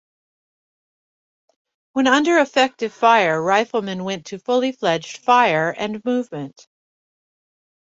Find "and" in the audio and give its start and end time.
5.77-6.03